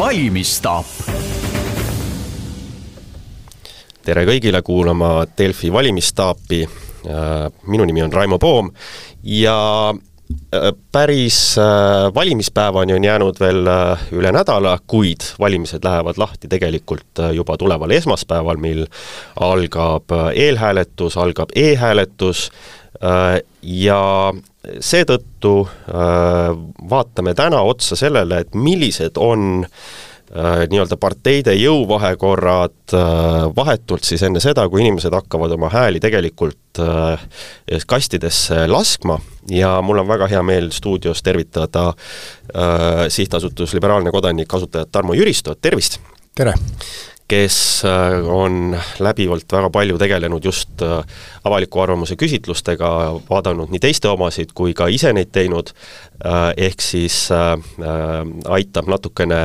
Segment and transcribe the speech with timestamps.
[0.00, 0.86] valimisstaap.
[4.04, 6.68] tere kõigile kuulama Delfi valimisstaapi.
[7.66, 8.70] minu nimi on Raimo Poom
[9.22, 9.92] ja
[10.54, 17.22] Äh, päris äh, valimispäevani on jäänud veel äh, üle nädala, kuid valimised lähevad lahti tegelikult
[17.34, 18.84] juba tuleval esmaspäeval, mil
[19.40, 22.50] algab eelhääletus, algab e-hääletus
[23.62, 24.02] ja
[24.80, 25.54] seetõttu
[26.90, 29.64] vaatame täna otsa sellele, et millised on
[30.30, 32.92] nii-öelda parteide jõuvahekorrad
[33.56, 36.78] vahetult siis enne seda, kui inimesed hakkavad oma hääli tegelikult
[37.90, 39.18] kastidesse laskma
[39.50, 45.58] ja mul on väga hea meel stuudios tervitada äh, sihtasutus Liberaalne Kodanik asutajat Tarmo Jüristot,
[45.62, 46.00] tervist!
[46.36, 46.54] tere!
[47.30, 51.02] Kes äh, on läbivalt väga palju tegelenud just äh,
[51.46, 52.90] avaliku arvamuse küsitlustega,
[53.28, 55.70] vaadanud nii teiste omasid kui ka ise neid teinud,
[56.24, 59.40] äh, ehk siis aitab natukene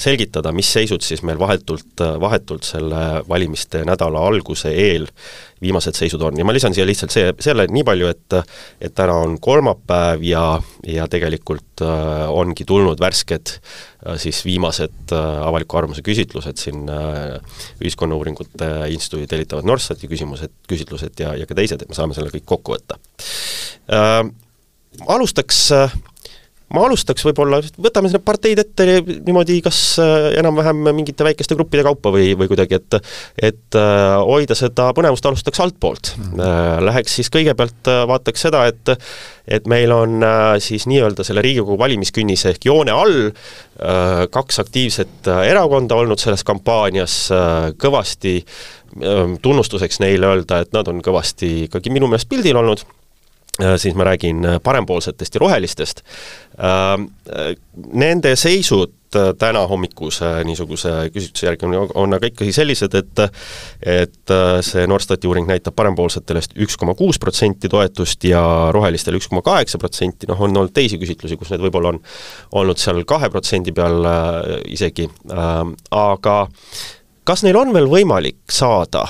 [0.00, 5.06] selgitada, mis seisud siis meil vahetult, vahetult selle valimiste nädala alguse eel
[5.62, 6.38] viimased seisud on.
[6.38, 8.38] Ja ma lisan siia lihtsalt see, selle nii palju, et
[8.82, 10.44] et täna on kolmapäev ja,
[10.86, 13.58] ja tegelikult ongi tulnud värsked
[14.22, 17.38] siis viimased äh, avaliku arvamuse küsitlused siin äh,
[17.82, 22.46] Ühiskonnauuringute Instituudi tellitavad Norstati küsimused, küsitlused ja, ja ka teised, et me saame selle kõik
[22.48, 23.00] kokku võtta
[23.90, 24.22] äh,.
[25.06, 25.92] Alustaks äh,
[26.74, 32.12] ma alustaks võib-olla, võtame need parteid ette niimoodi kas äh, enam-vähem mingite väikeste gruppide kaupa
[32.14, 32.98] või, või kuidagi, et
[33.50, 36.28] et äh, hoida seda põnevust, alustaks altpoolt mm.
[36.34, 36.86] -hmm.
[36.88, 38.94] Läheks siis kõigepealt, vaataks seda, et
[39.48, 40.20] et meil on
[40.60, 43.30] siis nii-öelda selle Riigikogu valimiskünnise ehk joone all
[44.30, 47.16] kaks aktiivset erakonda olnud selles kampaanias,
[47.80, 48.42] kõvasti
[49.42, 52.97] tunnustuseks neile öelda, et nad on kõvasti ikkagi minu meelest pildil olnud Äh,
[53.76, 56.02] siis ma räägin äh, parempoolsetest ja rohelistest.
[56.58, 57.54] Ähm, äh,
[57.92, 58.94] nende seisud
[59.38, 63.22] täna hommikuse niisuguse küsitluse järgi on, on aga ikkagi sellised, et
[63.80, 68.42] et see Norstati uuring näitab parempoolsetele üks koma kuus protsenti toetust ja
[68.76, 72.02] rohelistele üks koma kaheksa protsenti, noh, on olnud teisi küsitlusi, kus need võib-olla on
[72.60, 74.04] olnud seal kahe protsendi peal
[74.68, 76.36] isegi, ähm, aga
[77.24, 79.06] kas neil on veel võimalik saada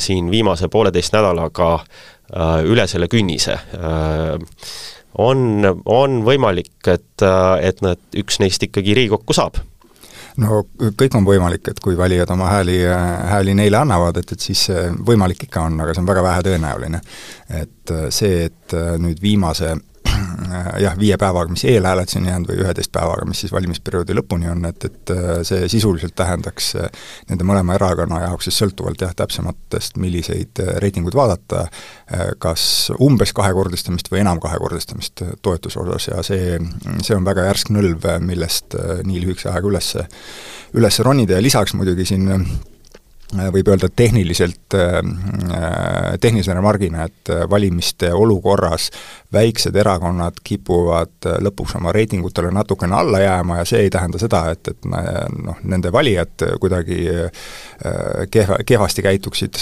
[0.00, 3.58] siin viimase pooleteist nädalaga äh, Äh, üle selle künnise.
[3.76, 4.34] Äh,
[5.22, 9.60] on, on võimalik, et, äh, et nad, üks neist ikkagi Riigikokku saab
[10.42, 10.64] no
[10.98, 12.80] kõik on võimalik, et kui valijad oma hääli,
[13.30, 14.64] hääli neile annavad, et, et siis
[15.06, 17.00] võimalik ikka on, aga see on väga vähetõenäoline.
[17.54, 19.93] et see, et nüüd viimase Äh,
[20.82, 24.64] jah, viie päevaga, mis eelhääletus on jäänud, või üheteist päevaga, mis siis valimisperioodi lõpuni on,
[24.68, 29.98] et, et äh, see sisuliselt tähendaks äh, nende mõlema erakonna jaoks siis sõltuvalt jah, täpsematest,
[30.02, 31.66] milliseid reitinguid vaadata,
[32.42, 32.64] kas
[33.02, 36.08] umbes kahekordistamist või enam kahekordistamist toetuse osas.
[36.10, 36.58] Ja see,
[37.02, 38.76] see on väga järsk nõlv, millest
[39.06, 39.90] nii lühikese ajaga üles,
[40.76, 41.38] üles ronida.
[41.38, 42.73] Ja lisaks muidugi siin Äh,
[43.32, 44.98] võib öelda tehniliselt, äh,
[45.56, 48.90] äh, tehnilise remargina, et valimiste olukorras
[49.34, 54.68] väiksed erakonnad kipuvad lõpuks oma reitingutele natukene alla jääma ja see ei tähenda seda, et,
[54.70, 57.00] et noh, nende valijad kuidagi
[58.30, 59.58] kehva, kehvasti käituksid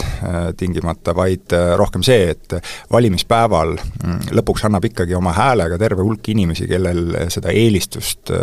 [0.60, 2.58] tingimata, vaid rohkem see, et
[2.92, 8.34] valimispäeval mm, lõpuks annab ikkagi oma häälega terve hulk inimesi, kellel seda eelistust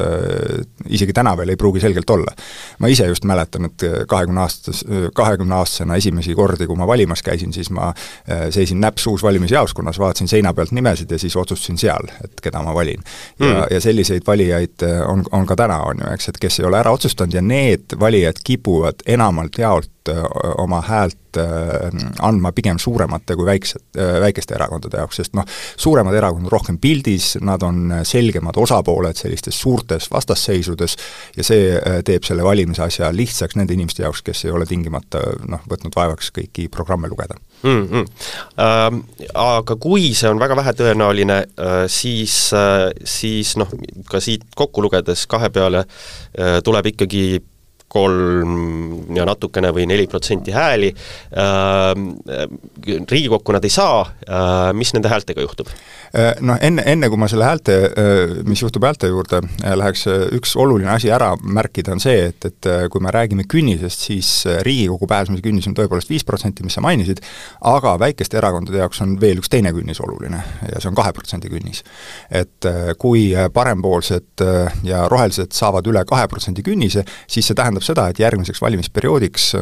[0.90, 2.34] isegi täna veel ei pruugi selgelt olla.
[2.80, 4.82] ma ise just mäletan, et kahekümne aastas,
[5.16, 10.28] kahekümneaastasena esimesi kordi, kui ma valimas käisin, siis ma äh, seisin näpp suus valimisjaoskonnas, vaatasin
[10.28, 13.04] seina pealt nimesid ja siis otsustasin seal, et keda ma valin.
[13.40, 16.60] ja mm., ja selliseid valijaid äh, on, on ka täna, on ju, eks, et kes
[16.60, 20.24] ei ole ära otsustanud ja need valijad kipuvad enamalt jaolt äh,
[20.58, 21.18] oma häält
[22.26, 23.84] andma pigem suuremate kui väiksed,
[24.24, 25.46] väikeste erakondade jaoks, sest noh,
[25.78, 30.96] suuremad erakonnad rohkem pildis, nad on selgemad osapooled sellistes suurtes vastasseisudes
[31.38, 31.76] ja see
[32.08, 36.32] teeb selle valimise asja lihtsaks nende inimeste jaoks, kes ei ole tingimata noh, võtnud vaevaks
[36.34, 37.88] kõiki programme lugeda mm.
[37.88, 38.06] -hmm.
[38.58, 39.00] Ähm,
[39.34, 43.70] aga kui see on väga vähetõenäoline äh,, siis äh,, siis noh,
[44.10, 47.42] ka siit kokku lugedes kahe peale äh, tuleb ikkagi
[47.90, 51.94] kolm ja natukene või neli protsenti hääli äh,,
[53.10, 55.72] Riigikokku nad ei saa äh,, mis nende häältega juhtub?
[56.14, 57.76] Äh, noh, enne, enne kui ma selle häälte,
[58.50, 60.08] mis juhtub häälte juurde, äh, läheks
[60.38, 64.32] üks oluline asi ära märkida, on see, et, et kui me räägime künnisest, siis
[64.66, 67.22] Riigikogu pääsemise künnis on tõepoolest viis protsenti, mis sa mainisid,
[67.70, 71.52] aga väikeste erakondade jaoks on veel üks teine künnis oluline ja see on kahe protsendi
[71.52, 71.84] künnis.
[72.30, 72.66] et
[73.00, 74.44] kui parempoolsed
[74.84, 79.56] ja rohelised saavad üle kahe protsendi künnise, siis see tähendab tähendab seda, et järgmiseks valimisperioodiks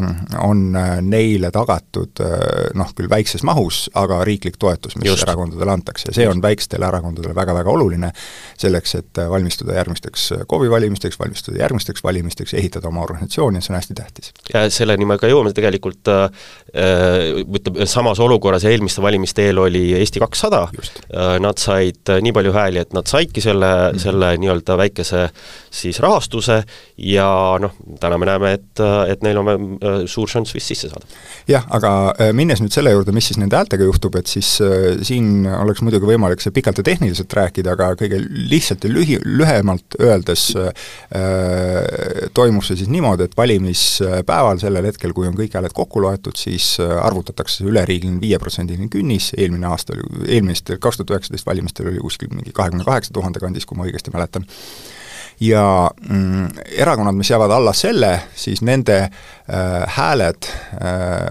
[0.44, 0.76] on
[1.06, 2.22] neile tagatud
[2.78, 5.24] noh, küll väikses mahus, aga riiklik toetus, mis Just.
[5.24, 8.12] erakondadele antakse ja see on väikestele erakondadele väga-väga oluline,
[8.58, 13.80] selleks, et valmistuda järgmisteks KOV-i valimisteks, valmistuda järgmisteks valimisteks, ehitada oma organisatsiooni ja see on
[13.80, 14.34] hästi tähtis.
[14.54, 16.28] ja selleni me ka jõuame tegelikult äh,
[17.44, 22.82] ütleme, samas olukorras eelmiste valimiste eel oli Eesti kakssada, äh, nad said nii palju hääli,
[22.82, 24.04] et nad saidki selle mm, -hmm.
[24.04, 25.30] selle nii-öelda väikese
[25.72, 26.64] siis rahastuse
[26.98, 27.30] ja
[27.62, 27.76] noh,
[28.08, 28.82] täna me näeme, et,
[29.12, 31.08] et neil on äh, suur šanss vist sisse saada.
[31.50, 34.98] jah, aga äh, minnes nüüd selle juurde, mis siis nende häältega juhtub, et siis äh,
[35.08, 40.00] siin oleks muidugi võimalik see pikalt ja tehniliselt rääkida, aga kõige lihtsalt ja lühi, lühemalt
[40.02, 40.72] öeldes äh,
[42.38, 46.76] toimus see siis niimoodi, et valimispäeval, sellel hetkel, kui on kõik hääled kokku loetud, siis
[46.82, 50.06] arvutatakse üleriigiline viieprotsendiline künnis, eelmine aasta oli,
[50.38, 54.14] eelmistel, kaks tuhat üheksateist valimistel oli kuskil mingi kahekümne kaheksa tuhande kandis, kui ma õigesti
[54.14, 54.46] mäletan
[55.40, 56.48] ja mm,
[56.78, 60.48] erakonnad, mis jäävad alla selle, siis nende äh, hääled
[60.82, 61.28] äh,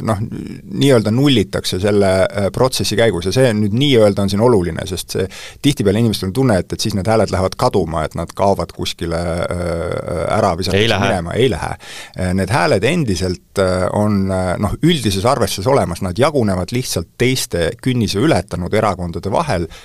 [0.00, 0.22] noh,
[0.64, 5.26] nii-öelda nullitakse selle äh, protsessi käigus ja see nüüd nii-öelda on siin oluline, sest see
[5.62, 9.20] tihtipeale inimestel on tunne, et, et siis need hääled lähevad kaduma, et nad kaovad kuskile
[9.20, 11.76] äh, ära visatakse minema, ei lähe.
[12.16, 17.70] Äh, need hääled endiselt äh, on äh, noh, üldises arvestuses olemas, nad jagunevad lihtsalt teiste
[17.84, 19.78] künnise ületanud erakondade vahel äh,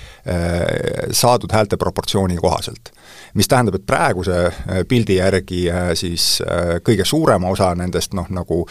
[1.12, 2.92] saadud häälte proportsiooni kohaselt
[3.34, 8.28] mis tähendab, et praeguse äh, pildi järgi äh, siis äh, kõige suurema osa nendest noh,
[8.34, 8.64] nagu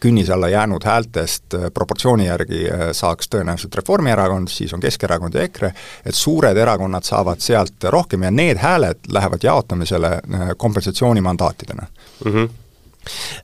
[0.00, 2.60] künnise alla jäänud häältest proportsiooni järgi
[2.96, 5.72] saaks tõenäoliselt Reformierakond, siis on Keskerakond ja EKRE,
[6.06, 10.12] et suured erakonnad saavad sealt rohkem ja need hääled lähevad jaotamisele
[10.56, 11.86] kompensatsioonimandaatidena
[12.24, 12.32] mm.
[12.32, 12.48] -hmm.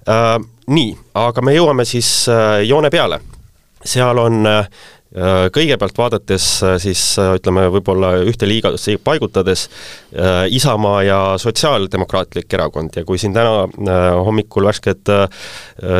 [0.05, 3.20] Uh, nii, aga me jõuame siis uh, joone peale.
[3.85, 4.69] seal on Äh,
[5.55, 9.69] kõigepealt vaadates äh, siis äh, ütleme, võib-olla ühte liigasse paigutades
[10.55, 13.64] Isamaa ja Sotsiaaldemokraatlik Erakond ja kui siin täna
[14.22, 15.11] hommikul värsked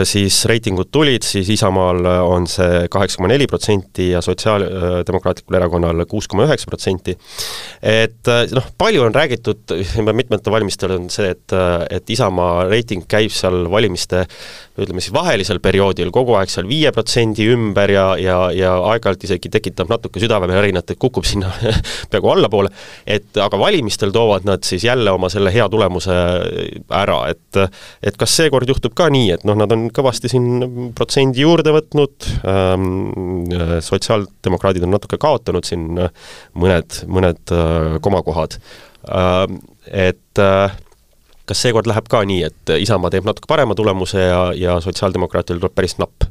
[0.07, 6.29] siis reitingud tulid, siis Isamaal on see kaheksa koma neli protsenti ja Sotsiaaldemokraatlikul Erakonnal kuus
[6.31, 7.17] koma üheksa protsenti.
[7.83, 9.75] et noh, palju on räägitud,
[10.13, 11.57] mitmetel valimistel on see, et,
[11.91, 14.29] et Isamaa reiting käib seal valimiste
[14.79, 19.51] ütleme siis vahelisel perioodil kogu aeg seal viie protsendi ümber ja, ja, ja aeg-ajalt isegi
[19.53, 21.51] tekitab natuke südamevärinat, et kukub sinna
[22.11, 22.71] peaaegu allapoole,
[23.07, 26.17] et aga valimistel toovad nad siis jälle oma selle hea tulemuse
[26.91, 27.61] ära, et
[28.03, 32.31] et kas seekord juhtub ka nii, et noh, nad on kõvasti siin protsendi juurde võtnud
[32.49, 32.89] ähm,,
[33.85, 38.59] sotsiaaldemokraadid on natuke kaotanud siin mõned, mõned äh, komakohad
[39.09, 39.61] ähm,,
[39.91, 40.75] et äh,
[41.49, 45.77] kas seekord läheb ka nii, et Isamaa teeb natuke parema tulemuse ja, ja sotsiaaldemokraatidel tuleb
[45.77, 46.29] päris napp?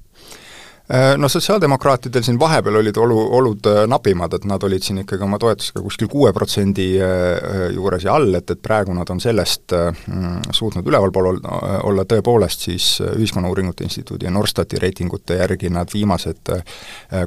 [0.92, 5.24] Äh, no sotsiaaldemokraatidel siin vahepeal olid olu, olud äh, napimad, et nad olid siin ikkagi
[5.24, 9.72] oma toetusega kuskil kuue protsendi äh, juures ja all, et, et praegu nad on sellest
[9.78, 16.52] mm, suutnud ülevalpool olla, tõepoolest siis Ühiskonnauuringute Instituudi ja Norstati reitingute järgi nad viimased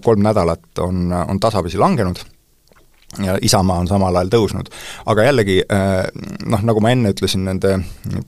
[0.04, 2.20] kolm nädalat on, on tasapisi langenud
[3.24, 4.70] ja Isamaa on samal ajal tõusnud.
[5.06, 6.08] aga jällegi äh,
[6.46, 7.78] noh, nagu ma enne ütlesin nende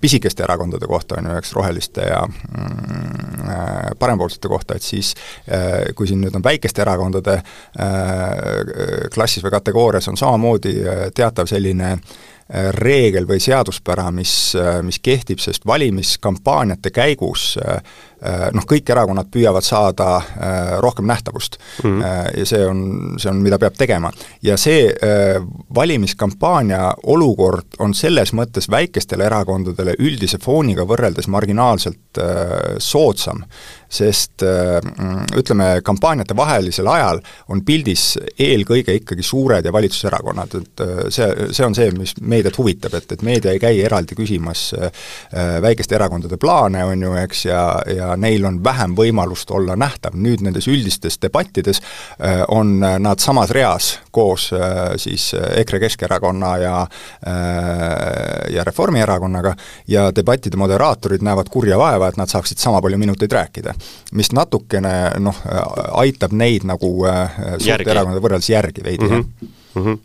[0.00, 5.14] pisikeste erakondade kohta, on ju, eks, roheliste ja mm, äh, parempoolsete kohta, et siis
[5.50, 7.40] äh, kui siin nüüd on väikeste erakondade
[9.14, 10.74] klassis või kategoorias, on samamoodi
[11.14, 11.96] teatav selline
[12.78, 14.32] reegel või seaduspära, mis,
[14.82, 17.50] mis kehtib, sest valimiskampaaniate käigus
[18.54, 22.00] noh, kõik erakonnad püüavad saada äh, rohkem nähtavust mm.
[22.00, 22.38] -hmm.
[22.38, 22.80] ja see on,
[23.18, 24.10] see on, mida peab tegema.
[24.42, 24.90] ja see
[25.74, 32.18] valimiskampaania olukord on selles mõttes väikestele erakondadele üldise fooniga võrreldes marginaalselt
[32.78, 33.42] soodsam,
[33.88, 34.42] sest
[35.36, 40.82] ütleme, kampaaniate vahelisel ajal on pildis eelkõige ikkagi suured ja valitsuserakonnad, et
[41.14, 44.72] see, see on see, mis meediat huvitab, et, et meedia ei käi eraldi küsimas
[45.62, 47.62] väikeste erakondade plaane, on ju, eks, ja,
[47.96, 53.20] ja ja neil on vähem võimalust olla nähtav, nüüd nendes üldistes debattides äh, on nad
[53.22, 59.54] samas reas koos äh, siis EKRE, Keskerakonna ja äh, ja Reformierakonnaga
[59.88, 63.74] ja debattide moderaatorid näevad kurja vaeva, et nad saaksid sama palju minuteid rääkida.
[64.12, 65.36] mis natukene noh,
[66.00, 66.90] aitab neid nagu
[67.58, 69.48] suurte erakondade võrreldes järgi veidi mm, -hmm.
[69.74, 69.98] Mm -hmm.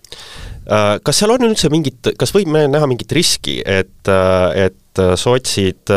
[0.63, 5.91] Kas seal on üldse mingit, kas võime näha mingit riski, et, et sotsid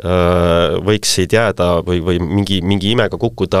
[0.00, 3.60] Äh, võiksid jääda või, või mingi, mingi imega kukkuda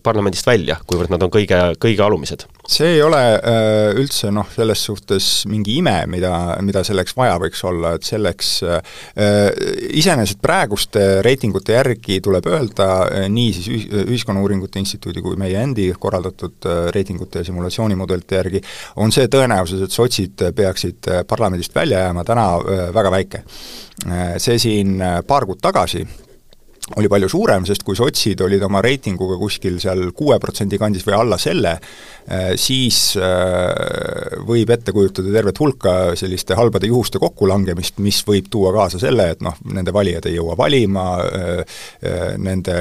[0.00, 2.46] parlamendist välja, kuivõrd nad on kõige, kõige alumised?
[2.68, 6.30] see ei ole äh, üldse noh, selles suhtes mingi ime, mida,
[6.64, 8.96] mida selleks vaja võiks olla, et selleks äh,
[10.00, 15.90] iseenesest praeguste reitingute järgi tuleb öelda äh, nii siis ühis, Ühiskonnauuringute Instituudi kui meie endi
[16.00, 18.64] korraldatud äh, reitingute ja simulatsioonimudelite järgi,
[19.04, 23.44] on see tõenäosus, et sotsid peaksid äh, parlamendist välja jääma, täna äh, väga väike.
[24.38, 26.04] See siin paar kuud tagasi
[26.96, 31.16] oli palju suurem, sest kui sotsid olid oma reitinguga kuskil seal kuue protsendi kandis või
[31.16, 31.74] alla selle,
[32.60, 39.00] siis eh, võib ette kujutada tervet hulka selliste halbade juhuste kokkulangemist, mis võib tuua kaasa
[39.00, 41.78] selle, et noh, nende valijad ei jõua valima, eh,
[42.38, 42.76] nende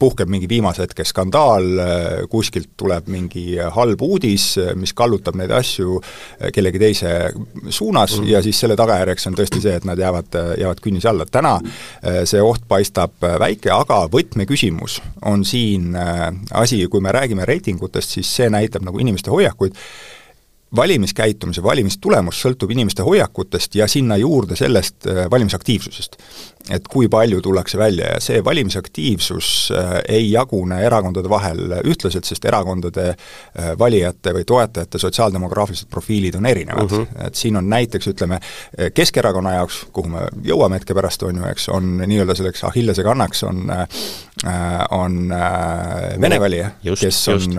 [0.00, 1.68] puhkeb mingi viimase hetke skandaal,
[2.30, 5.98] kuskilt tuleb mingi halb uudis, mis kallutab neid asju
[6.54, 7.14] kellegi teise
[7.68, 8.28] suunas mm.
[8.30, 11.26] ja siis selle tagajärjeks on tõesti see, et nad jäävad, jäävad künnise alla.
[11.26, 11.56] täna
[12.28, 18.30] see oht paistab väike, aga võtmeküsimus on siin äh, asi, kui me räägime reitingutest, siis
[18.36, 19.78] see näitab nagu inimeste hoiakuid,
[20.76, 26.20] valimiskäitumise, valimistulemus sõltub inimeste hoiakutest ja sinna juurde sellest äh, valimisaktiivsusest
[26.70, 32.44] et kui palju tullakse välja ja see valimisaktiivsus äh, ei jagune erakondade vahel ühtlaselt, sest
[32.48, 37.04] erakondade äh, valijate või toetajate sotsiaaldemograafilised profiilid on erinevad mm.
[37.04, 37.26] -hmm.
[37.26, 38.40] et siin on näiteks ütleme,
[38.94, 43.42] Keskerakonna jaoks, kuhu me jõuame hetke pärast, on ju, eks, on nii-öelda selleks Achillese kannaks
[43.44, 43.86] on äh,
[44.90, 45.28] on
[46.20, 47.58] vene valija, kes on just.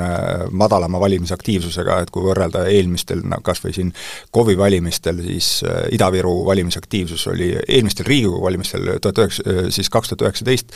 [0.52, 3.92] madalama valimisaktiivsusega, et kui võrrelda eelmistel, no kas või siin
[4.32, 5.50] KOV-i valimistel, siis
[5.94, 10.76] Ida-Viru valimisaktiivsus oli, eelmistel Riigikogu valimistel tuhat üheksa, siis kaks tuhat üheksateist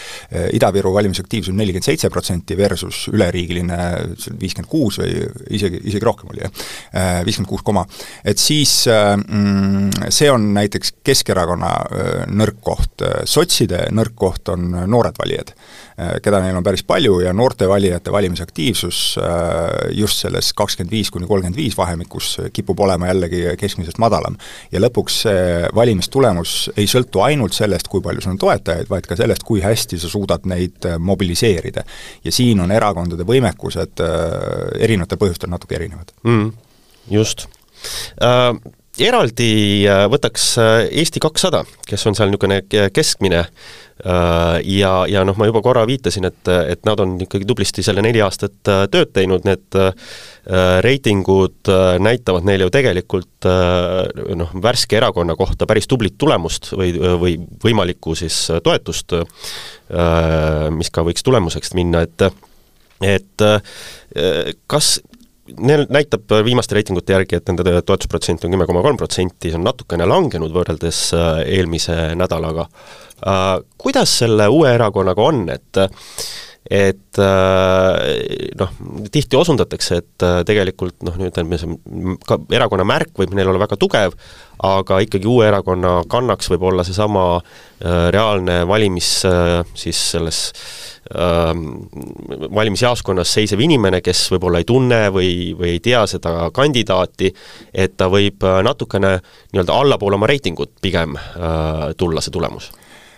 [0.58, 3.80] Ida-Viru valimisaktiivsus nelikümmend seitse protsenti versus üleriigiline
[4.42, 5.24] viiskümmend kuus või
[5.56, 6.66] isegi, isegi rohkem oli jah,
[7.26, 7.86] viiskümmend kuus koma.
[8.24, 11.74] et siis mm, see on näiteks Keskerakonna
[12.34, 17.32] nõrk koht, sotside nõrk koht on noored valijad Äh, keda neil on päris palju ja
[17.34, 23.44] noorte valijate valimisaktiivsus äh, just selles kakskümmend viis kuni kolmkümmend viis vahemikus kipub olema jällegi
[23.60, 24.36] keskmisest madalam.
[24.72, 29.16] ja lõpuks see valimistulemus ei sõltu ainult sellest, kui palju sul on toetajaid, vaid ka
[29.16, 31.86] sellest, kui hästi sa suudad neid äh, mobiliseerida.
[32.24, 34.04] ja siin on erakondade võimekused
[34.80, 36.52] erinevatel põhjustel natuke erinevad mm,.
[37.10, 37.48] Just
[38.20, 38.52] äh
[39.02, 40.54] eraldi võtaks
[40.92, 42.62] Eesti kakssada, kes on seal niisugune
[42.96, 47.46] keskmine äh, Äh, ja, ja noh, ma juba korra viitasin, et, et nad on ikkagi
[47.48, 50.10] tublisti selle neli aastat äh, tööd teinud, need äh,
[50.84, 51.72] reitingud
[52.04, 57.34] näitavad neile ju tegelikult noh, värske erakonna kohta päris tublit tulemust või, või
[57.64, 59.16] võimalikku siis toetust,
[60.76, 62.28] mis ka võiks tulemuseks minna, et
[63.02, 63.46] et
[64.70, 64.92] kas
[65.60, 69.68] neil näitab viimaste reitingute järgi, et nende toetusprotsent on kümme koma kolm protsenti, see on
[69.68, 71.02] natukene langenud võrreldes
[71.46, 72.68] eelmise nädalaga.
[73.26, 75.84] Äh, kuidas selle uue erakonnaga on, et
[76.66, 78.00] et äh,
[78.58, 78.72] noh,
[79.14, 81.78] tihti osundatakse, et äh, tegelikult noh, ütleme see
[82.26, 84.16] ka erakonna märk võib neil olla väga tugev,
[84.66, 87.26] aga ikkagi uue erakonna kannaks võib olla seesama
[87.84, 89.10] reaalne valimis
[89.76, 90.40] siis selles
[92.56, 97.30] valimisjaoskonnas seisev inimene, kes võib-olla ei tunne või, või ei tea seda kandidaati,
[97.76, 102.72] et ta võib natukene nii-öelda allapoole oma reitingut pigem äh, tulla, see tulemus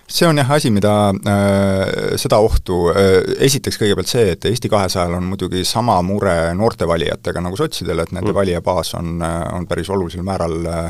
[0.08, 5.18] see on jah asi, mida äh,, seda ohtu äh,, esiteks kõigepealt see, et Eesti kahesajal
[5.18, 8.38] on muidugi sama mure noorte valijatega nagu sotsidel, et nende mm.
[8.40, 10.88] valijabaas on, äh, on päris olulisel määral äh,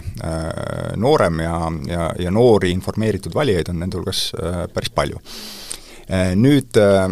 [1.02, 1.58] noorem ja,
[1.90, 6.36] ja, ja noori informeeritud valijaid on nende hulgas äh, päris palju äh,.
[6.38, 7.10] Nüüd äh,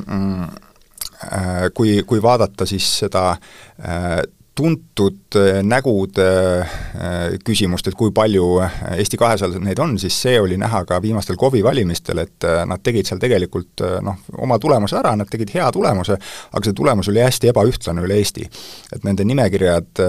[1.25, 4.21] äh, kui, kui vaadata siis seda äh,
[4.55, 6.27] tuntud äh, nägude
[6.62, 11.01] äh, küsimust, et kui palju äh, Eesti kahesajal neid on, siis see oli näha ka
[11.03, 15.67] viimastel KOV-i valimistel, et nad tegid seal tegelikult noh, oma tulemuse ära, nad tegid hea
[15.75, 16.15] tulemuse,
[16.51, 18.47] aga see tulemus oli hästi ebaühtlane üle Eesti.
[18.95, 20.01] et nende nimekirjad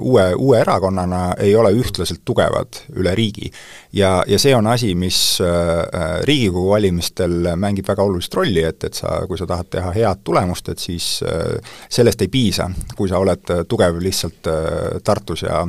[0.00, 3.52] uue, uue erakonnana ei ole ühtlaselt tugevad üle riigi.
[3.94, 5.18] Ja, ja see on asi, mis
[6.24, 10.68] Riigikogu valimistel mängib väga olulist rolli, et, et sa, kui sa tahad teha head tulemust,
[10.72, 11.08] et siis
[11.88, 15.62] sellest ei piisa, kui sa oled tugev lihtsalt äh, Tartus ja,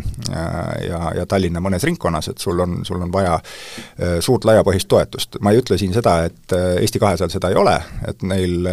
[0.88, 5.40] ja, ja Tallinna mõnes ringkonnas, et sul on, sul on vaja äh, suurt laiapõhist toetust.
[5.42, 7.76] ma ei ütle siin seda, et äh, Eesti kahesajal seda ei ole,
[8.08, 8.68] et neil,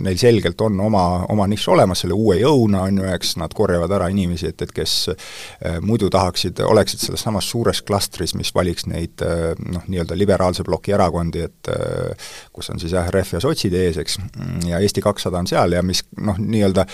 [0.00, 3.92] neil selgelt on oma, oma nišš olemas selle uue jõuna, on ju, eks, nad korjavad
[3.96, 4.94] ära inimesi, et, et kes
[5.84, 9.22] muidu tahaksid, oleksid selles samas suures klastris, mis valiks neid
[9.68, 11.70] noh, nii-öelda liberaalse ploki erakondi, et
[12.52, 14.18] kus on siis jah, Ref ja sotsid ees, eks,
[14.68, 16.86] ja Eesti kakssada on seal ja mis noh, nii-öelda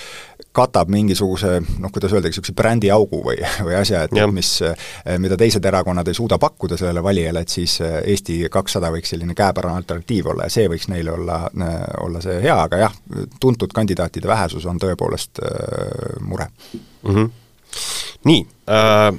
[0.57, 4.27] katab mingisuguse noh, kuidas öelda, niisuguse brändiaugu või, või asja, et ja.
[4.35, 4.57] mis,
[5.23, 9.79] mida teised erakonnad ei suuda pakkuda sellele valijale, et siis Eesti kakssada võiks selline käepärane
[9.79, 11.43] alternatiiv olla ja see võiks neile olla,
[12.03, 12.99] olla see hea, aga jah,
[13.41, 16.49] tuntud kandidaatide vähesus on tõepoolest äh, mure
[17.03, 17.15] mm.
[17.15, 17.31] -hmm.
[18.25, 19.11] nii äh,,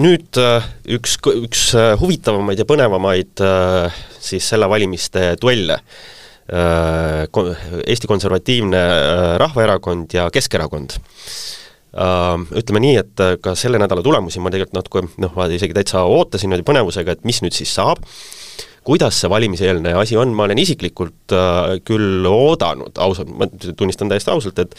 [0.00, 0.64] nüüd äh,
[0.96, 5.80] üks, üks äh, huvitavamaid ja põnevamaid äh, siis selle valimiste duelle.
[6.52, 8.80] Eesti Konservatiivne
[9.40, 10.96] Rahvaerakond ja Keskerakond.
[12.58, 16.50] Ütleme nii, et ka selle nädala tulemusi ma tegelikult natuke noh, ma isegi täitsa ootasin
[16.50, 18.02] niimoodi põnevusega, et mis nüüd siis saab,
[18.84, 21.36] kuidas see valimiseelne asi on, ma olen isiklikult
[21.88, 24.76] küll oodanud, ausalt, ma tunnistan täiesti ausalt, et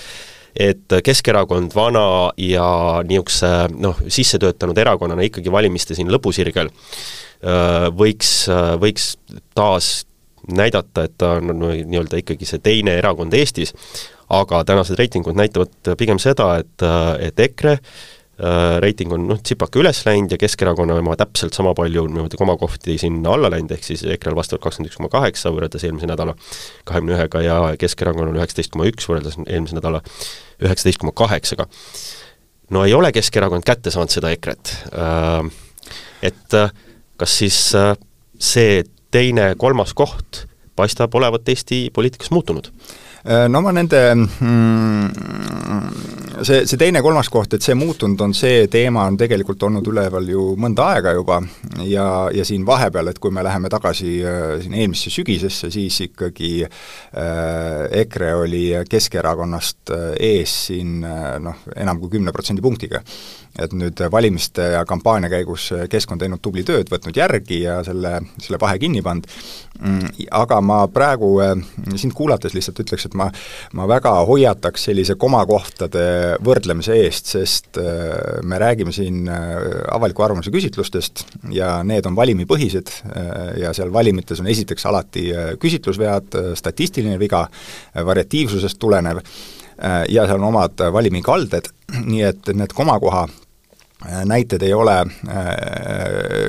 [0.56, 2.68] et Keskerakond vana ja
[3.08, 6.70] niisuguse noh, sisse töötanud erakonnana ikkagi valimiste siin lõpusirgel
[7.98, 8.32] võiks,
[8.80, 9.08] võiks
[9.58, 10.06] taas
[10.48, 13.74] näidata, et ta on nii-öelda ikkagi see teine erakond Eestis,
[14.34, 16.86] aga tänased reitingud näitavad pigem seda, et,
[17.20, 17.78] et EKRE
[18.82, 23.36] reiting on noh, tsipake üles läinud ja Keskerakonna oma täpselt sama palju niimoodi komakohti sinna
[23.36, 26.34] alla läinud, ehk siis EKRE-l vastavalt kakskümmend üks koma kaheksa võrreldes eelmise nädala
[26.90, 30.02] kahekümne ühega ja Keskerakonnal üheksateist koma üks võrreldes eelmise nädala
[30.66, 31.68] üheksateist koma kaheksaga.
[32.74, 35.94] no ei ole Keskerakond kätte saanud seda EKRE-t, äh,
[36.32, 36.74] et äh,
[37.22, 37.60] kas siis
[38.42, 45.08] see teine, kolmas koht paistab olevat Eesti poliitikas muutunud Äh, no ma nende mm,
[46.44, 50.48] see, see teine-kolmas koht, et see muutunud on, see teema on tegelikult olnud üleval ju
[50.60, 51.40] mõnda aega juba
[51.88, 56.52] ja, ja siin vahepeal, et kui me läheme tagasi äh, siin eelmisse sügisesse, siis ikkagi
[56.66, 63.04] äh, EKRE oli Keskerakonnast äh, ees siin äh, noh, enam kui kümne protsendipunktiga
[63.60, 68.16] et nüüd valimiste ja kampaania käigus Kesk on teinud tubli tööd, võtnud järgi ja selle,
[68.42, 69.28] selle vahe kinni pannud,
[69.80, 71.54] mm, aga ma praegu äh,
[72.00, 73.30] sind kuulates lihtsalt ütleks, et ma
[73.78, 76.06] ma väga hoiataks sellise komakohtade
[76.46, 79.54] võrdlemise eest, sest äh, me räägime siin äh,
[79.94, 82.90] avaliku arvamuse küsitlustest ja need on valimipõhised
[83.60, 85.24] ja seal valimites on esiteks alati
[85.62, 87.44] küsitlusvead, statistiline viga,
[87.94, 89.20] variatiivsusest tulenev,
[90.10, 91.70] ja seal on omad valimikalded,
[92.06, 93.26] nii et need komakoha
[94.26, 95.38] näited ei ole, äh,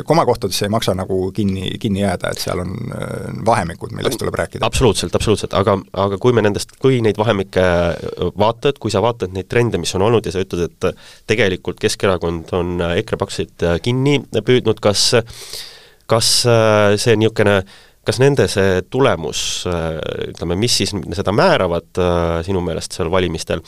[0.05, 4.67] komakohtadesse ei maksa nagu kinni, kinni jääda, et seal on äh, vahemikud, millest tuleb rääkida.
[4.67, 7.65] absoluutselt, absoluutselt, aga, aga kui me nendest, kui neid vahemikke
[8.39, 12.53] vaatad, kui sa vaatad neid trende, mis on olnud ja sa ütled, et tegelikult Keskerakond
[12.57, 15.11] on EKRE paksusid kinni püüdnud, kas
[16.11, 17.63] kas see niisugune
[18.05, 19.65] kas nende see tulemus,
[20.29, 22.03] ütleme, mis siis seda määravad
[22.45, 23.63] sinu meelest seal valimistel,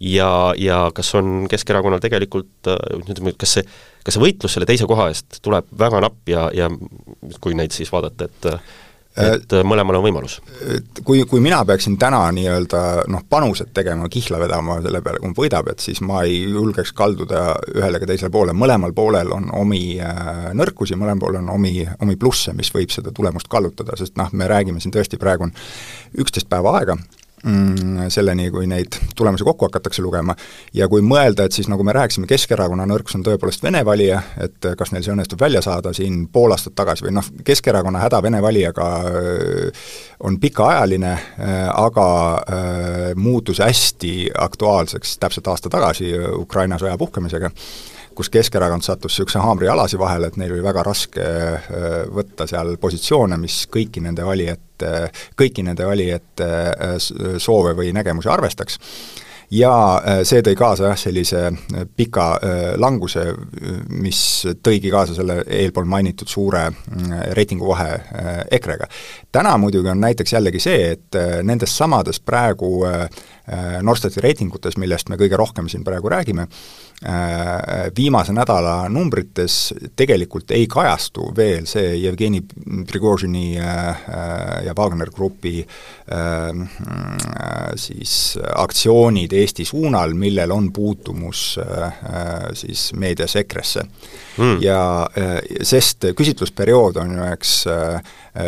[0.00, 3.68] ja, ja kas on Keskerakonnal tegelikult ütleme, kas see,
[4.04, 6.70] kas see võitlus selle teise koha eest tuleb väga napp ja, ja
[7.40, 8.50] kui neid siis vaadata, et
[9.16, 10.34] et mõlemal on võimalus?
[11.04, 15.70] Kui, kui mina peaksin täna nii-öelda noh, panused tegema, kihla vedama selle peale, kumb võidab,
[15.72, 20.50] et siis ma ei julgeks kalduda ühele ega teisele poole, mõlemal poolel on omi äh,
[20.56, 24.50] nõrkusi, mõlemal poolel on omi, omi plusse, mis võib seda tulemust kallutada, sest noh, me
[24.52, 25.56] räägime siin tõesti, praegu on
[26.20, 26.98] üksteist päeva aega,
[27.46, 30.34] Mm, selleni, kui neid tulemusi kokku hakatakse lugema,
[30.74, 34.66] ja kui mõelda, et siis nagu me rääkisime, Keskerakonna nõrkus on tõepoolest Vene valija, et
[34.78, 38.40] kas neil see õnnestub välja saada siin pool aastat tagasi või noh, Keskerakonna häda Vene
[38.42, 39.84] valijaga äh,
[40.26, 47.54] on pikaajaline, äh, aga äh, muutus hästi aktuaalseks täpselt aasta tagasi Ukraina sõja puhkemisega
[48.16, 52.76] kus Keskerakond sattus niisuguse haamri alasi vahele, et neil oli väga raske äh, võtta seal
[52.80, 56.96] positsioone, mis kõiki nende valijate, kõiki nende valijate äh,
[57.42, 58.80] soove või nägemusi arvestaks
[59.52, 61.42] ja äh, see tõi kaasa jah, sellise
[61.96, 62.26] pika
[62.80, 63.26] languse,
[63.92, 64.20] mis
[64.64, 66.64] tõigi kaasa selle eelpool mainitud suure
[67.36, 68.88] reitinguvahe EKRE-ga.
[69.32, 72.80] täna muidugi on näiteks jällegi see, et nendes samades praegu
[73.86, 76.48] Norstati reitingutes, millest me kõige rohkem siin praegu räägime,
[76.95, 76.95] Äh,
[77.96, 82.40] viimase nädala numbrites tegelikult ei kajastu veel see Jevgeni
[82.88, 85.66] Prigožini äh, äh, ja Wagner Grupi
[87.76, 91.58] siis aktsioonid Eesti suunal, millel on puutumus
[92.54, 93.82] siis meedias EKRE-sse.
[94.36, 94.60] Mm..
[94.62, 94.78] ja
[95.64, 97.52] sest küsitlusperiood on ju eks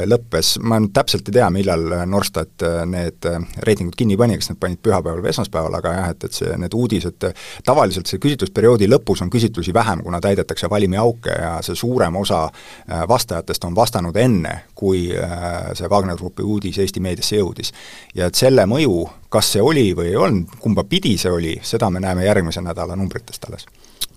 [0.06, 3.26] lõppes, ma nüüd täpselt ei tea, millal Norstat need
[3.66, 6.78] reitingud kinni pani, kas nad panid pühapäeval või esmaspäeval, aga jah, et, et see, need
[6.78, 7.26] uudised,
[7.66, 13.02] tavaliselt see küsitlusperioodi lõpus on küsitlusi vähem, kuna täidetakse valimiauke ja see suurem osa äh,
[13.08, 17.72] vastajatest on vastanud enne, kui äh, see Wagner Grupi uudis Eesti meediasse jõudis.
[18.14, 21.90] ja et selle mõju, kas see oli või ei olnud, kumba pidi see oli, seda
[21.90, 23.66] me näeme järgmise nädala numbritest alles.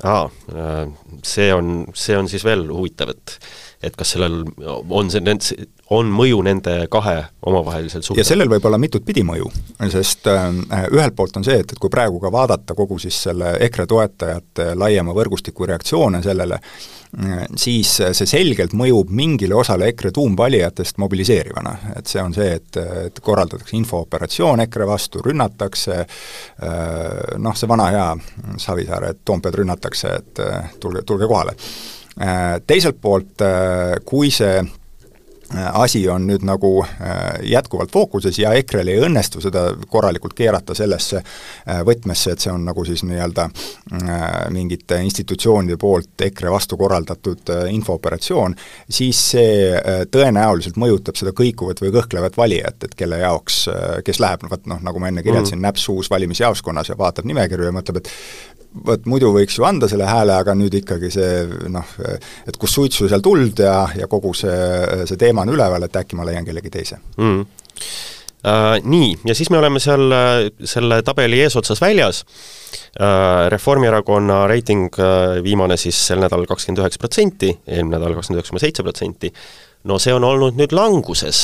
[0.04, 0.88] aa, äh,
[1.24, 3.40] see on, see on siis veel huvitav, et
[3.82, 8.22] et kas sellel on see, on mõju nende kahe omavahelisel suhtel?
[8.22, 9.50] ja sellel võib olla mitut pidi mõju,
[9.92, 10.48] sest äh,
[10.94, 14.72] ühelt poolt on see, et, et kui praegu ka vaadata kogu siis selle EKRE toetajate
[14.80, 21.76] laiema võrgustiku reaktsioone sellele, äh, siis see selgelt mõjub mingile osale EKRE tuumvalijatest mobiliseerivana.
[21.98, 27.92] et see on see, et, et korraldatakse infooperatsioon EKRE vastu, rünnatakse, äh, noh, see vana
[27.92, 28.12] hea
[28.62, 30.40] Savisaare, et Toompead rünnatakse, et
[30.80, 31.56] tulge, tulge kohale.
[32.68, 33.40] Teiselt poolt,
[34.06, 34.60] kui see
[35.74, 41.22] asi on nüüd nagu äh, jätkuvalt fookuses ja EKRE-l ei õnnestu seda korralikult keerata sellesse
[41.22, 43.50] äh, võtmesse, et see on nagu siis nii-öelda
[44.54, 48.56] mingite institutsioonide poolt EKRE vastu korraldatud infooperatsioon,
[48.90, 53.64] siis see tõenäoliselt mõjutab seda kõikuvat või kõhklevat valijat, et kelle jaoks,
[54.06, 57.28] kes läheb, no vot noh, nagu ma enne kirjeldasin mm., näps suus valimisjaoskonnas ja vaatab
[57.30, 58.12] nimekirju ja mõtleb, et
[58.72, 61.96] vot muidu võiks ju anda selle hääle, aga nüüd ikkagi see noh,
[62.48, 64.56] et kus suitsu, seal tuld ja, ja kogu see,
[65.10, 67.02] see teema on üleval, et äkki ma leian kellegi teise.
[67.20, 67.46] Mm..
[68.42, 70.02] Uh, nii, ja siis me oleme seal
[70.66, 72.24] selle tabeli eesotsas väljas.
[72.98, 78.56] Uh,, Reformierakonna reiting uh, viimane siis sel nädalal kakskümmend üheksa protsenti, eelmine nädal kakskümmend üheksa
[78.56, 79.30] koma seitse protsenti,
[79.92, 81.44] no see on olnud nüüd languses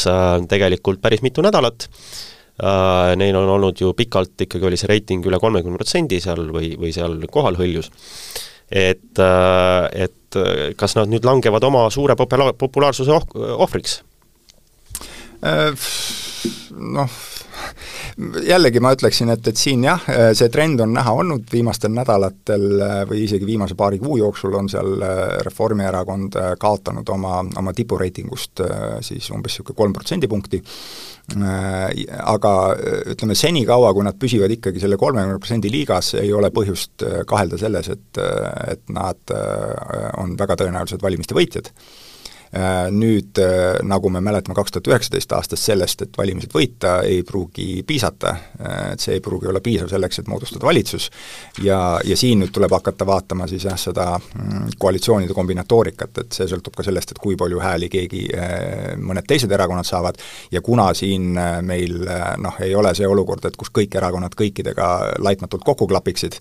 [0.49, 5.37] tegelikult päris mitu nädalat, Uh, neil on olnud ju pikalt ikkagi oli see reiting üle
[5.41, 7.91] kolmekümne protsendi seal või, või seal kohal hõljus.
[8.71, 10.37] et uh,, et
[10.77, 14.01] kas nad nüüd langevad oma suure popula-, populaarsuse oh-, ohvriks?
[16.77, 17.13] Noh,
[18.47, 20.01] jällegi ma ütleksin, et, et siin jah,
[20.37, 22.65] see trend on näha olnud viimastel nädalatel
[23.09, 25.03] või isegi viimase paari kuu jooksul on seal
[25.45, 28.63] Reformierakond kaotanud oma, oma tipureitingust
[29.05, 30.63] siis umbes niisugune kolm protsendipunkti,
[31.35, 36.53] Äh, aga äh, ütleme, senikaua, kui nad püsivad ikkagi selle kolmekümne protsendi liigas, ei ole
[36.55, 38.21] põhjust äh, kahelda selles, et,
[38.71, 39.35] et nad
[40.23, 41.67] on väga tõenäoliselt valimiste võitjad.
[41.67, 42.06] Äh,
[42.91, 47.83] nüüd, äh, nagu me mäletame kaks tuhat üheksateist aastast sellest, et valimised võita ei pruugi
[47.87, 51.09] piisata, äh, et see ei pruugi olla piisav selleks, et moodustada valitsus,
[51.63, 56.47] ja, ja siin nüüd tuleb hakata vaatama siis jah, seda mm, koalitsioonide kombinatoorikat, et see
[56.47, 58.23] sõltub ka sellest, et kui palju hääli keegi,
[59.03, 60.17] mõned teised erakonnad saavad.
[60.51, 61.99] Ja kuna siin meil
[62.41, 64.87] noh, ei ole see olukord, et kus kõik erakonnad kõikidega
[65.23, 66.37] laitmatult kokku klapiksid,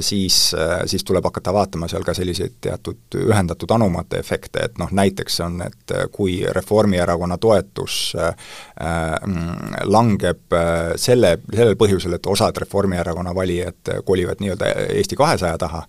[0.00, 0.38] siis,
[0.86, 5.40] siis tuleb hakata vaatama seal ka selliseid teatud ühendatud anumate efekte, et noh, näiteks näiteks
[5.40, 8.34] on, et äh, kui Reformierakonna toetus äh,
[9.26, 15.82] mm, langeb äh, selle, sellel põhjusel, et osad Reformierakonna valijad kolivad nii-öelda Eesti kahesaja taha,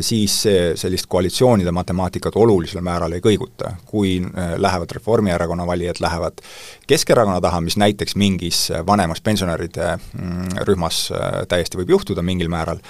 [0.00, 3.74] siis see sellist koalitsioonide matemaatikat olulisel määral ei kõiguta.
[3.86, 4.20] kui
[4.56, 6.40] lähevad Reformierakonna valijad, lähevad
[6.86, 11.10] Keskerakonna taha, mis näiteks mingis vanemas pensionäride mm, rühmas
[11.48, 12.80] täiesti võib juhtuda mingil määral,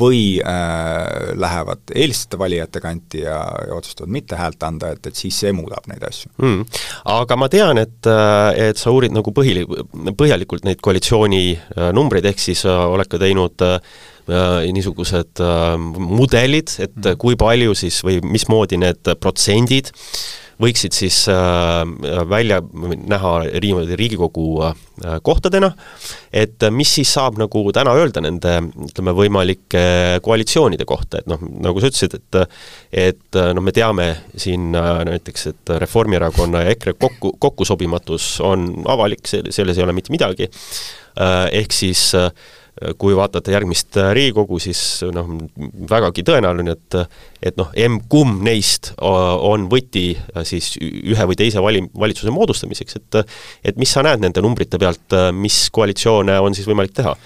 [0.00, 5.29] või äh, lähevad eeliste valijate kanti ja, ja otsustavad mitte häält anda, et, et siis
[5.30, 6.82] siis see muudab neid asju mm..
[7.10, 8.10] Aga ma tean, et,
[8.60, 9.66] et sa uurid nagu põhili-,
[10.18, 13.78] põhjalikult neid koalitsiooni äh, numbreid, ehk siis äh, oled ka teinud äh,
[14.70, 15.40] niisugused
[15.98, 17.16] mudelid, et mm.
[17.18, 19.90] kui palju siis või mismoodi need protsendid
[20.60, 21.82] võiksid siis äh,
[22.28, 24.74] välja näha Riigikogu äh,
[25.24, 25.72] kohtadena,
[26.32, 28.56] et mis siis saab nagu täna öelda nende
[28.88, 29.84] ütleme, võimalike
[30.24, 32.40] koalitsioonide kohta, et noh, nagu sa ütlesid, et
[33.10, 39.24] et noh, me teame siin äh, näiteks, et Reformierakonna ja EKRE kokku, kokkusobimatus on avalik,
[39.26, 40.50] selles ei ole mitte midagi,
[41.16, 42.30] ehk siis äh,
[42.98, 44.80] kui vaatate järgmist äh, Riigikogu, siis
[45.12, 45.28] noh,
[45.90, 46.98] vägagi tõenäoline, et
[47.50, 53.20] et noh, emb-kumb neist on võti äh, siis ühe või teise vali-, valitsuse moodustamiseks, et
[53.72, 57.16] et mis sa näed nende numbrite pealt, äh, mis koalitsioone on siis võimalik teha?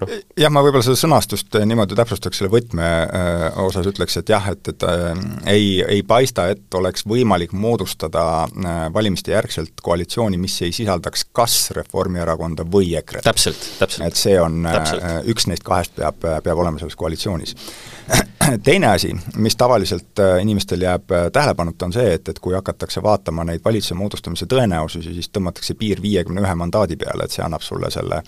[0.00, 0.08] No..
[0.38, 4.48] jah, ma võib-olla seda sõnastust äh, niimoodi täpsustaks selle võtme äh, osas, ütleks, et jah,
[4.52, 5.22] et, et äh,
[5.54, 8.24] ei, ei paista, et oleks võimalik moodustada
[8.94, 13.26] valimiste järgselt koalitsiooni, mis ei sisaldaks kas Reformierakonda või EKRE-t.
[13.26, 14.06] täpselt, täpselt.
[14.08, 14.66] et see on,
[15.28, 17.56] üks neist kahest peab, peab olema selles koalitsioonis
[18.68, 23.44] teine asi, mis tavaliselt äh, inimestel jääb tähelepanuta, on see, et, et kui hakatakse vaatama
[23.44, 27.90] neid valitsuse moodustamise tõenäosusi, siis tõmmatakse piir viiekümne ühe mandaadi peale, et see annab sulle
[27.90, 28.22] selle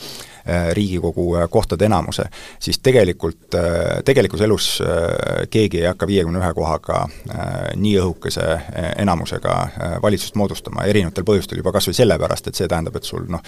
[0.72, 2.24] Riigikogu kohtade enamuse,
[2.58, 8.46] siis tegelikult, äh, tegelikus elus äh, keegi ei hakka viiekümne ühe kohaga äh, nii õhukese
[8.98, 9.56] enamusega
[10.02, 13.42] valitsust moodustama, erinevatel põhjustel juba kas või sellepärast, et see tähendab, et sul noh,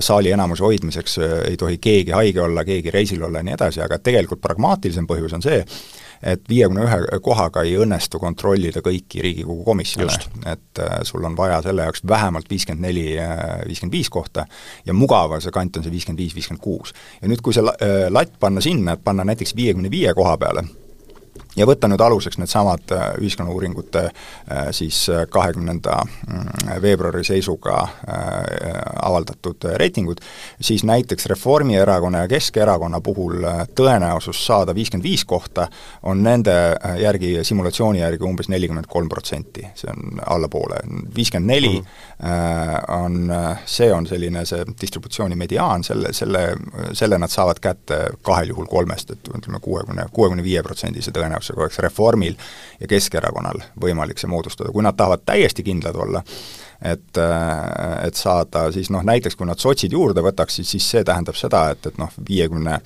[0.00, 1.18] saali enamuse hoidmiseks
[1.48, 5.34] ei tohi keegi haige olla, keegi reisil olla ja nii edasi, aga tegelikult pragmaatilisem põhjus
[5.36, 5.60] on see,
[6.22, 10.16] et viiekümne ühe kohaga ei õnnestu kontrollida kõiki Riigikogu komisjone,
[10.52, 14.46] et äh, sul on vaja selle jaoks vähemalt viiskümmend neli, äh, viiskümmend viis kohta
[14.86, 16.94] ja mugavuse kant on see viiskümmend viis, viiskümmend kuus.
[17.22, 20.66] ja nüüd, kui see äh, latt panna sinna, et panna näiteks viiekümne viie koha peale,
[21.56, 24.04] ja võtta nüüd aluseks needsamad ühiskonnauuringute
[24.76, 25.00] siis
[25.32, 27.80] kahekümnenda mm, veebruari seisuga
[29.02, 30.20] avaldatud reitingud,
[30.60, 33.44] siis näiteks Reformierakonna ja Keskerakonna puhul
[33.76, 35.68] tõenäosus saada viiskümmend viis kohta
[36.02, 36.54] on nende
[37.00, 40.80] järgi, simulatsiooni järgi umbes nelikümmend kolm protsenti, see on allapoole,
[41.16, 41.86] viiskümmend neli mhm.
[43.00, 43.34] on,
[43.66, 46.44] see on selline see distributsiooni mediaan, selle, selle,
[46.92, 51.78] selle nad saavad kätte kahel juhul kolmest, et ütleme, kuuekümne, kuuekümne viie protsendise tõenäosusega oleks
[51.78, 52.36] Reformil
[52.80, 56.22] ja Keskerakonnal võimalik see moodustada, kui nad tahavad täiesti kindlad olla,
[56.82, 61.36] et, äh, et saada siis noh, näiteks kui nad sotsid juurde võtaksid, siis see tähendab
[61.36, 62.78] seda, et, et noh, viiekümne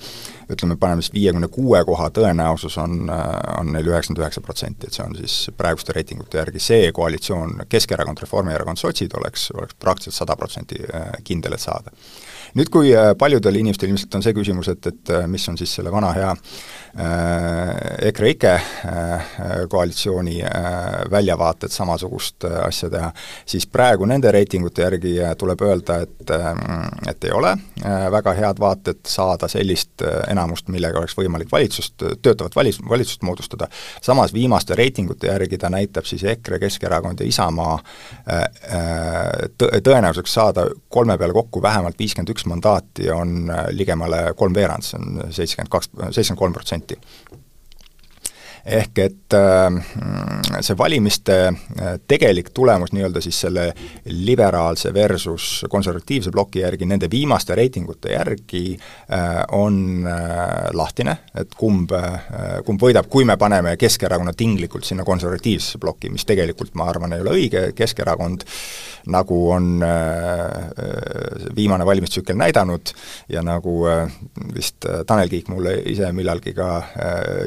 [0.51, 3.25] ütleme, paneme siis viiekümne kuue koha tõenäosus on, äh,
[3.59, 8.19] on neil üheksakümmend üheksa protsenti, et see on siis praeguste reitingute järgi see koalitsioon, Keskerakond,
[8.25, 11.95] Reformierakond, sotsid oleks, oleks praktiliselt sada protsenti äh, kindel, et saada
[12.55, 16.13] nüüd, kui paljudel inimestel ilmselt on see küsimus, et, et mis on siis selle vana
[16.15, 16.33] hea
[16.99, 18.61] Äh, EKREIKE äh,
[19.69, 20.51] koalitsiooni äh,
[21.11, 23.09] väljavaated samasugust asja teha,
[23.45, 26.31] siis praegu nende reitingute järgi tuleb öelda, et
[27.09, 27.51] et ei ole
[28.11, 33.67] väga head vaated saada sellist enamust, millega oleks võimalik valitsust, töötavat valis-, valitsust moodustada,
[34.01, 37.75] samas viimaste reitingute järgi ta näitab siis EKRE, Keskerakond ja Isamaa
[39.59, 45.31] tõ-, tõenäosuseks saada kolme peale kokku vähemalt viiskümmend üks mandaati on ligemale kolmveerand, see on
[45.31, 46.99] seitsekümmend kaks, seitsekümmend kolm protsenti
[48.65, 49.75] ehk et äh,
[50.65, 53.67] see valimiste äh, tegelik tulemus nii-öelda siis selle
[54.09, 60.07] liberaalse versus konservatiivse ploki järgi, nende viimaste reitingute järgi äh, on
[60.75, 61.91] lahtine, et kumb,
[62.65, 67.23] kumb võidab, kui me paneme Keskerakonna tinglikult sinna konservatiivsesse plokki, mis tegelikult ma arvan, ei
[67.23, 68.45] ole õige, Keskerakond
[69.13, 69.83] nagu on
[71.55, 72.93] viimane valimistsükkel näidanud
[73.29, 73.75] ja nagu
[74.55, 76.69] vist Tanel Kiik mulle ise millalgi ka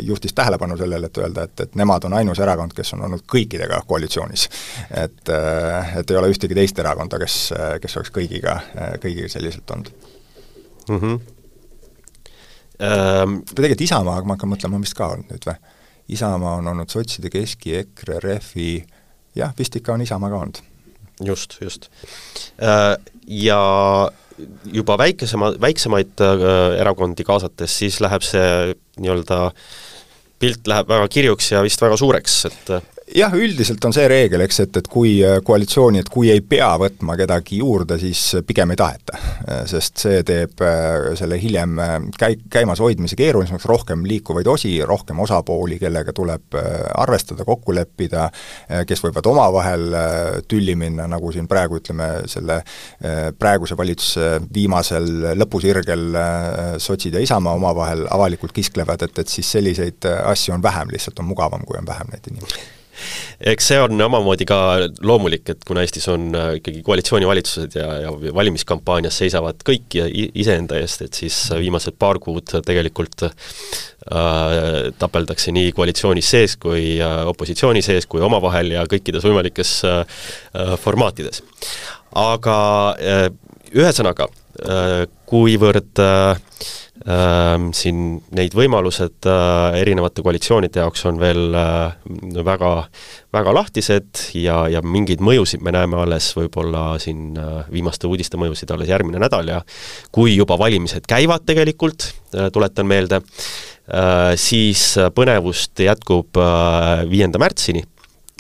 [0.07, 3.81] juhtis tähelepanu sellele, et öelda, et, et nemad on ainus erakond, kes on olnud kõikidega
[3.89, 4.49] koalitsioonis.
[4.91, 7.41] et, äh, et ei ole ühtegi teist erakonda, kes,
[7.83, 8.61] kes oleks kõigiga,
[9.03, 9.91] kõigiga selliselt olnud
[10.89, 10.97] mm.
[11.01, 11.19] -hmm.
[12.79, 15.57] Um, tegelikult Isamaa, ma hakkan mõtlema, on vist ka olnud nüüd või?
[16.15, 18.77] Isamaa on olnud sotside, Keski, EKRE, Refi,
[19.35, 20.61] jah, vist ikka on Isamaa ka olnud.
[21.25, 21.89] just, just.
[22.63, 22.95] Äh,
[23.27, 23.59] ja
[24.73, 26.47] juba väikesema, väiksemaid äh,
[26.81, 29.51] erakondi kaasates, siis läheb see nii-öelda
[30.39, 32.73] pilt läheb väga kirjuks ja vist väga suureks, et
[33.17, 36.71] jah, üldiselt on see reegel, eks, et, et kui äh, koalitsiooni, et kui ei pea
[36.81, 39.19] võtma kedagi juurde, siis pigem ei taheta.
[39.19, 41.77] Äh, sest see teeb äh, selle hiljem
[42.19, 46.57] käi-, käimas hoidmise keerulisemaks, rohkem liikuvaid osi, rohkem osapooli, kellega tuleb
[46.99, 48.29] arvestada, kokku leppida,
[48.89, 49.85] kes võivad omavahel
[50.49, 52.61] tülli minna, nagu siin praegu ütleme, selle
[53.39, 56.09] praeguse valitsuse viimasel lõpusirgel
[56.83, 61.31] sotsid ja Isamaa omavahel avalikult kisklevad, et, et siis selliseid asju on vähem, lihtsalt on
[61.31, 62.78] mugavam, kui on vähem neid inimesi
[63.53, 64.59] eks see on omamoodi ka
[65.07, 69.99] loomulik, et kuna Eestis on äh, ikkagi koalitsioonivalitsused ja, ja valimiskampaanias seisavad kõik
[70.39, 73.33] iseenda eest, et siis viimased paar kuud tegelikult äh,
[74.99, 80.01] tapeldakse nii koalitsioonis sees kui äh, opositsiooni sees kui omavahel ja kõikides võimalikes äh,
[80.55, 81.43] äh formaatides.
[82.17, 82.59] aga
[82.97, 83.29] äh,
[83.75, 84.29] ühesõnaga
[84.65, 86.37] äh,, kuivõrd Äh,
[87.79, 88.01] siin
[88.35, 91.95] neid võimalused äh, erinevate koalitsioonide jaoks on veel äh,
[92.45, 92.73] väga,
[93.35, 98.75] väga lahtised ja, ja mingeid mõjusid me näeme alles võib-olla siin äh, viimaste uudiste mõjusid
[98.75, 99.61] alles järgmine nädal ja
[100.13, 102.11] kui juba valimised käivad tegelikult
[102.53, 103.23] tuletan meelde
[104.37, 104.83] siis
[105.17, 106.37] põnevust jätkub
[107.09, 107.81] viienda märtsini.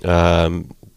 [0.06, 0.46] Äh,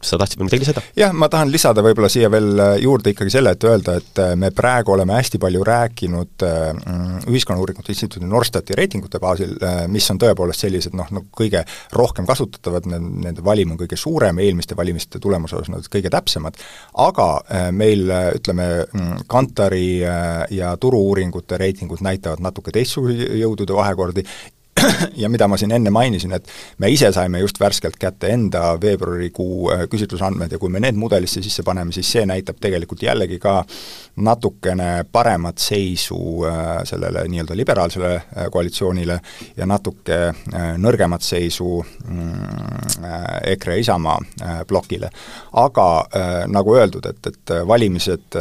[0.01, 0.83] sa tahtsid midagi lisada?
[0.97, 4.33] jah, ma tahan lisada võib-olla siia veel äh, juurde ikkagi selle, et öelda, et äh,
[4.39, 9.53] me praegu oleme hästi palju rääkinud äh, mm, Ühiskonnauuringute Instituudi Norstati reitingute baasil,
[9.91, 11.63] mis on tõepoolest sellised noh, nagu kõige
[11.95, 16.57] rohkem kasutatavad, nende valim on kõige suurem, eelmiste valimiste tulemuse osas nad kõige täpsemad,
[17.05, 17.27] aga
[17.75, 24.25] meil ütleme, mm, Kantari ja Turu-uuringute reitingud näitavad natuke teistsuguseid jõudude vahekordi
[25.21, 26.47] ja mida ma siin enne mainisin, et
[26.81, 31.43] me ise saime just värskelt kätte enda veebruarikuu äh, küsitlusandmed ja kui me need mudelisse
[31.43, 33.61] sisse paneme, siis see näitab tegelikult jällegi ka
[34.25, 39.19] natukene paremat seisu äh, sellele nii-öelda liberaalsele äh, koalitsioonile
[39.57, 40.19] ja natuke
[40.77, 43.05] nõrgemat seisu mm,
[43.51, 44.17] EKRE Isamaa
[44.67, 45.09] plokile.
[45.57, 45.85] aga
[46.51, 48.37] nagu öeldud, et, et valimised,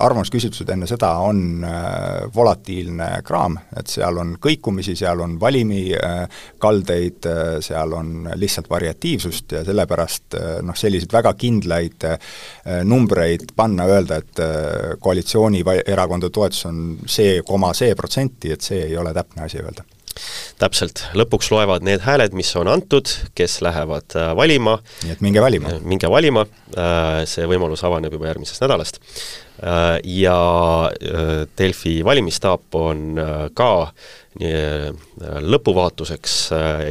[0.00, 1.64] arvamusküsitlused enne seda on
[2.34, 9.64] volatiilne kraam, et seal on kõikumisi, seal on valimikaldeid, äh, seal on lihtsalt variatiivsust ja
[9.66, 12.18] sellepärast äh, noh, selliseid väga kindlaid äh,
[12.84, 14.42] numbreid panna, öelda, et
[15.02, 19.84] koalitsioonierakondade toetus on see koma see protsenti, et see ei ole täpne asi öelda
[20.60, 24.78] täpselt, lõpuks loevad need hääled, mis on antud, kes lähevad valima.
[25.04, 25.76] nii et minge valima.
[25.82, 26.46] minge valima,
[27.28, 29.00] see võimalus avaneb juba järgmisest nädalast.
[30.08, 30.38] Ja
[31.58, 33.20] Delfi valimisstaap on
[33.54, 33.72] ka
[35.52, 36.38] lõpuvaatuseks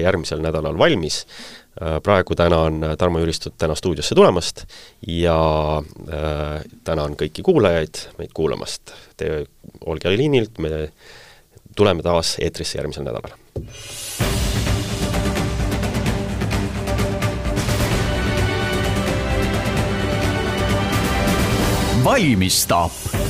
[0.03, 1.25] järgmisel nädalal valmis
[1.81, 4.65] Äh, praegu tänan Tarmo Jüristut täna stuudiosse tulemast
[5.07, 5.38] ja
[5.79, 8.91] äh, tänan kõiki kuulajaid meid kuulamast.
[9.15, 9.45] Te
[9.88, 10.89] olge liinilt, me
[11.75, 13.38] tuleme taas eetrisse järgmisel nädalal.
[22.03, 23.20] valmistab